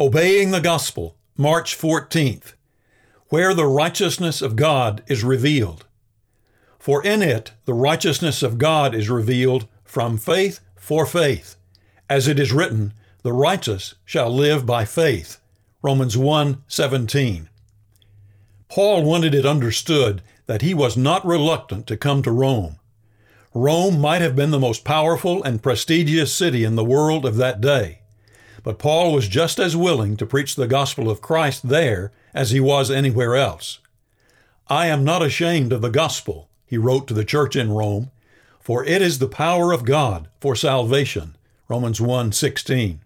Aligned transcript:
Obeying 0.00 0.50
the 0.50 0.60
Gospel, 0.60 1.14
March 1.36 1.78
14th, 1.78 2.54
where 3.28 3.54
the 3.54 3.66
righteousness 3.66 4.42
of 4.42 4.56
God 4.56 5.04
is 5.06 5.22
revealed. 5.22 5.86
For 6.80 7.00
in 7.04 7.22
it 7.22 7.52
the 7.64 7.74
righteousness 7.74 8.42
of 8.42 8.58
God 8.58 8.92
is 8.92 9.08
revealed 9.08 9.68
from 9.84 10.18
faith 10.18 10.58
for 10.74 11.06
faith, 11.06 11.54
as 12.10 12.26
it 12.26 12.40
is 12.40 12.52
written, 12.52 12.92
the 13.22 13.32
righteous 13.32 13.94
shall 14.04 14.34
live 14.34 14.66
by 14.66 14.84
faith. 14.84 15.38
Romans 15.80 16.16
1:17. 16.16 17.48
Paul 18.68 19.04
wanted 19.04 19.32
it 19.32 19.46
understood 19.46 20.22
that 20.46 20.62
he 20.62 20.74
was 20.74 20.96
not 20.96 21.24
reluctant 21.24 21.86
to 21.86 21.96
come 21.96 22.20
to 22.22 22.32
Rome. 22.32 22.80
Rome 23.54 24.00
might 24.00 24.22
have 24.22 24.34
been 24.34 24.50
the 24.50 24.58
most 24.58 24.82
powerful 24.82 25.40
and 25.44 25.62
prestigious 25.62 26.34
city 26.34 26.64
in 26.64 26.74
the 26.74 26.82
world 26.82 27.24
of 27.24 27.36
that 27.36 27.60
day. 27.60 28.00
But 28.64 28.78
Paul 28.78 29.12
was 29.12 29.28
just 29.28 29.60
as 29.60 29.76
willing 29.76 30.16
to 30.16 30.26
preach 30.26 30.56
the 30.56 30.66
gospel 30.66 31.10
of 31.10 31.20
Christ 31.20 31.68
there 31.68 32.10
as 32.32 32.50
he 32.50 32.60
was 32.60 32.90
anywhere 32.90 33.36
else. 33.36 33.78
I 34.68 34.86
am 34.86 35.04
not 35.04 35.22
ashamed 35.22 35.70
of 35.70 35.82
the 35.82 35.90
gospel, 35.90 36.48
he 36.64 36.78
wrote 36.78 37.06
to 37.08 37.14
the 37.14 37.26
church 37.26 37.54
in 37.54 37.70
Rome, 37.70 38.10
for 38.58 38.82
it 38.82 39.02
is 39.02 39.18
the 39.18 39.28
power 39.28 39.72
of 39.72 39.84
God 39.84 40.28
for 40.40 40.56
salvation. 40.56 41.36
Romans 41.68 42.00
1:16. 42.00 43.00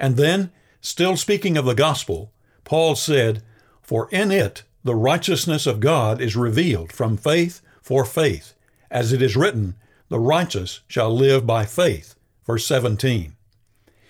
And 0.00 0.16
then, 0.16 0.50
still 0.80 1.16
speaking 1.16 1.56
of 1.56 1.64
the 1.64 1.76
gospel, 1.76 2.32
Paul 2.64 2.96
said, 2.96 3.44
"For 3.80 4.08
in 4.10 4.32
it 4.32 4.64
the 4.82 4.96
righteousness 4.96 5.68
of 5.68 5.78
God 5.78 6.20
is 6.20 6.34
revealed 6.34 6.90
from 6.90 7.16
faith 7.16 7.60
for 7.80 8.04
faith, 8.04 8.54
as 8.90 9.12
it 9.12 9.22
is 9.22 9.36
written, 9.36 9.76
the 10.08 10.18
righteous 10.18 10.80
shall 10.88 11.16
live 11.16 11.46
by 11.46 11.64
faith." 11.64 12.16
Verse 12.44 12.66
17. 12.66 13.36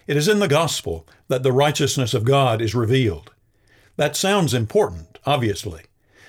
It 0.06 0.16
is 0.16 0.28
in 0.28 0.38
the 0.38 0.48
gospel 0.48 1.06
that 1.28 1.42
the 1.42 1.52
righteousness 1.52 2.12
of 2.12 2.24
God 2.24 2.60
is 2.60 2.74
revealed. 2.74 3.32
That 3.96 4.16
sounds 4.16 4.52
important, 4.52 5.18
obviously. 5.24 5.84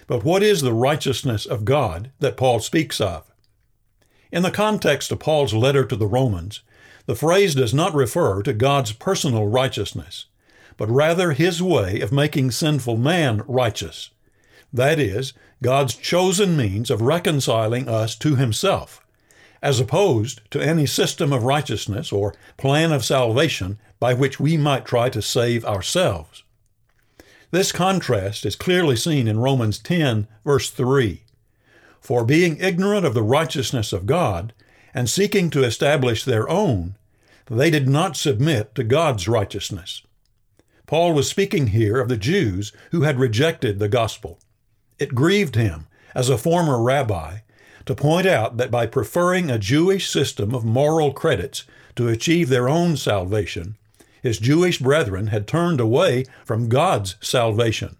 But 0.08 0.23
what 0.23 0.44
is 0.44 0.62
the 0.62 0.73
righteousness 0.73 1.45
of 1.45 1.66
God 1.66 2.12
that 2.20 2.38
Paul 2.38 2.59
speaks 2.59 3.02
of? 3.02 3.23
In 4.31 4.44
the 4.44 4.52
context 4.52 5.12
of 5.12 5.20
Paul's 5.20 5.53
letter 5.53 5.84
to 5.86 5.96
the 5.96 6.08
Romans, 6.08 6.62
the 7.06 7.16
phrase 7.16 7.56
does 7.56 7.73
not 7.73 7.94
refer 7.94 8.42
to 8.44 8.53
God's 8.53 8.94
personal 8.94 9.48
righteousness, 9.48 10.26
but 10.78 10.90
rather 10.90 11.34
his 11.34 11.62
way 11.62 12.00
of 12.00 12.12
making 12.12 12.52
sinful 12.52 12.98
man 12.98 13.44
righteous. 13.48 14.12
That 14.72 15.00
is, 15.00 15.34
God's 15.62 15.96
chosen 15.96 16.56
means 16.56 16.90
of 16.90 17.02
reconciling 17.02 17.90
us 17.90 18.16
to 18.18 18.36
himself 18.36 19.05
as 19.66 19.80
opposed 19.80 20.42
to 20.52 20.62
any 20.62 20.86
system 20.86 21.34
of 21.34 21.44
righteousness 21.44 22.12
or 22.12 22.36
plan 22.56 22.92
of 22.92 23.04
salvation 23.04 23.80
by 24.00 24.14
which 24.14 24.40
we 24.40 24.56
might 24.56 24.86
try 24.86 25.10
to 25.10 25.24
save 25.24 25.66
ourselves. 25.66 26.44
This 27.50 27.72
contrast 27.72 28.46
is 28.46 28.56
clearly 28.56 28.96
seen 28.96 29.28
in 29.28 29.40
Romans 29.40 29.80
10, 29.80 30.28
verse 30.46 30.70
3. 30.70 31.24
For 32.00 32.24
being 32.24 32.60
ignorant 32.60 33.08
of 33.08 33.16
the 33.16 33.24
righteousness 33.24 33.92
of 33.92 34.06
God 34.06 34.54
and 34.94 35.10
seeking 35.10 35.50
to 35.50 35.64
establish 35.64 36.24
their 36.24 36.48
own, 36.48 36.96
they 37.48 37.72
did 37.72 37.90
not 37.90 38.16
submit 38.16 38.76
to 38.76 38.84
God's 38.84 39.28
righteousness. 39.28 40.04
Paul 40.86 41.14
was 41.14 41.28
speaking 41.28 41.68
here 41.68 42.00
of 42.00 42.08
the 42.08 42.18
Jews 42.18 42.72
who 42.92 43.02
had 43.02 43.20
rejected 43.20 43.80
the 43.80 43.90
gospel. 43.90 44.38
It 45.00 45.16
grieved 45.16 45.56
him, 45.56 45.88
as 46.14 46.30
a 46.30 46.38
former 46.38 46.80
rabbi, 46.80 47.40
to 47.86 47.95
point 47.95 48.25
out 48.25 48.58
that 48.58 48.72
by 48.72 48.86
preferring 48.86 49.50
a 49.50 49.59
Jewish 49.59 50.09
system 50.09 50.53
of 50.55 50.66
moral 50.66 51.14
credits 51.14 51.66
to 51.95 52.08
achieve 52.08 52.50
their 52.50 52.67
own 52.67 52.97
salvation, 52.97 53.78
his 54.22 54.39
Jewish 54.39 54.80
brethren 54.80 55.28
had 55.28 55.47
turned 55.47 55.80
away 55.80 56.25
from 56.44 56.69
God's 56.69 57.16
salvation, 57.22 57.95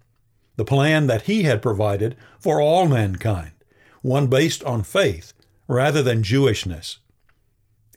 the 0.56 0.66
plan 0.66 1.08
that 1.08 1.24
he 1.24 1.44
had 1.44 1.62
provided 1.62 2.16
for 2.40 2.60
all 2.60 2.88
mankind, 2.88 3.52
one 4.02 4.28
based 4.28 4.64
on 4.64 4.84
faith 4.84 5.34
rather 5.68 6.02
than 6.02 6.24
Jewishness. 6.24 6.98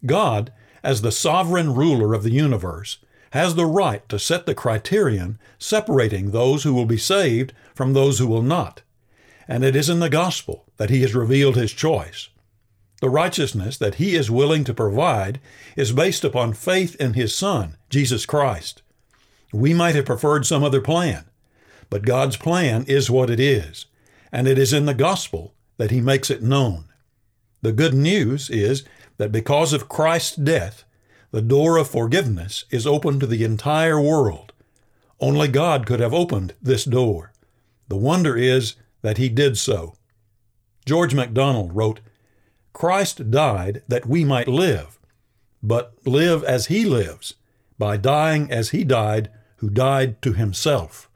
God, 0.04 0.52
as 0.82 1.02
the 1.02 1.12
sovereign 1.12 1.74
ruler 1.74 2.14
of 2.14 2.22
the 2.22 2.30
universe, 2.30 2.98
has 3.30 3.54
the 3.54 3.66
right 3.66 4.06
to 4.08 4.18
set 4.18 4.46
the 4.46 4.54
criterion 4.54 5.38
separating 5.58 6.30
those 6.30 6.62
who 6.62 6.72
will 6.72 6.86
be 6.86 6.96
saved 6.96 7.52
from 7.74 7.92
those 7.92 8.18
who 8.18 8.26
will 8.26 8.42
not 8.42 8.82
and 9.48 9.64
it 9.64 9.74
is 9.74 9.88
in 9.88 9.98
the 9.98 10.10
gospel 10.10 10.66
that 10.76 10.90
he 10.90 11.00
has 11.00 11.14
revealed 11.14 11.56
his 11.56 11.72
choice. 11.72 12.28
The 13.00 13.08
righteousness 13.08 13.78
that 13.78 13.94
he 13.94 14.14
is 14.14 14.30
willing 14.30 14.64
to 14.64 14.74
provide 14.74 15.40
is 15.76 15.92
based 15.92 16.24
upon 16.24 16.52
faith 16.52 16.94
in 16.96 17.14
his 17.14 17.34
Son, 17.34 17.76
Jesus 17.88 18.26
Christ. 18.26 18.82
We 19.52 19.72
might 19.72 19.94
have 19.94 20.04
preferred 20.04 20.44
some 20.44 20.62
other 20.62 20.82
plan, 20.82 21.24
but 21.88 22.02
God's 22.02 22.36
plan 22.36 22.84
is 22.86 23.10
what 23.10 23.30
it 23.30 23.40
is, 23.40 23.86
and 24.30 24.46
it 24.46 24.58
is 24.58 24.72
in 24.72 24.84
the 24.84 24.94
gospel 24.94 25.54
that 25.78 25.90
he 25.90 26.00
makes 26.00 26.30
it 26.30 26.42
known. 26.42 26.84
The 27.62 27.72
good 27.72 27.94
news 27.94 28.50
is 28.50 28.84
that 29.16 29.32
because 29.32 29.72
of 29.72 29.88
Christ's 29.88 30.36
death, 30.36 30.84
the 31.30 31.42
door 31.42 31.76
of 31.76 31.88
forgiveness 31.88 32.64
is 32.70 32.86
open 32.86 33.20
to 33.20 33.26
the 33.26 33.44
entire 33.44 34.00
world. 34.00 34.52
Only 35.20 35.48
God 35.48 35.86
could 35.86 36.00
have 36.00 36.14
opened 36.14 36.54
this 36.60 36.84
door. 36.84 37.32
The 37.88 37.96
wonder 37.96 38.36
is 38.36 38.76
that 39.02 39.18
he 39.18 39.28
did 39.28 39.58
so. 39.58 39.94
George 40.84 41.14
MacDonald 41.14 41.74
wrote, 41.74 42.00
Christ 42.72 43.30
died 43.30 43.82
that 43.88 44.06
we 44.06 44.24
might 44.24 44.48
live, 44.48 44.98
but 45.62 45.94
live 46.06 46.44
as 46.44 46.66
he 46.66 46.84
lives, 46.84 47.34
by 47.78 47.96
dying 47.96 48.50
as 48.50 48.70
he 48.70 48.84
died, 48.84 49.30
who 49.56 49.68
died 49.68 50.22
to 50.22 50.32
himself. 50.32 51.07